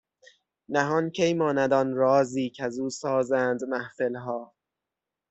نهان 0.69 1.09
کی 1.09 1.33
ماند 1.33 1.73
آن 1.73 1.93
رازی 1.95 2.49
کز 2.57 2.79
او 2.79 2.89
سازند 2.89 3.63
محفلها 3.63 4.55